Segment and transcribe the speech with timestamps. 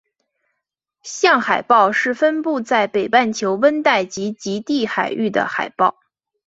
[1.03, 5.99] 港海豹是分布在北半球温带及极地海域的海豹。